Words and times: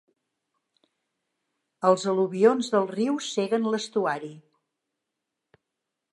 Els 1.89 2.05
al·luvions 2.13 2.69
del 2.75 2.87
riu 2.93 3.19
ceguen 3.25 3.67
l'estuari. 3.75 4.31